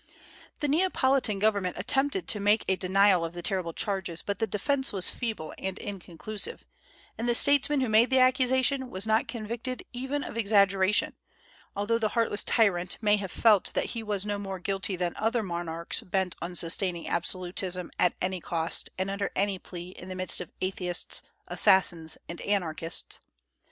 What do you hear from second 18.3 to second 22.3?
cost and under any plea in the midst of atheists, assassins,